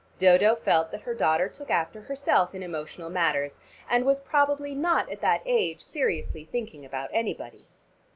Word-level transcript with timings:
Dodo 0.17 0.55
felt 0.55 0.89
that 0.89 1.01
her 1.03 1.13
daughter 1.13 1.47
took 1.47 1.69
after 1.69 2.01
herself 2.01 2.55
in 2.55 2.63
emotional 2.63 3.11
matters 3.11 3.59
and 3.87 4.03
was 4.03 4.19
probably 4.19 4.73
not 4.73 5.11
at 5.11 5.21
that 5.21 5.43
age 5.45 5.79
seriously 5.83 6.43
thinking 6.43 6.83
about 6.83 7.11
anybody. 7.13 7.67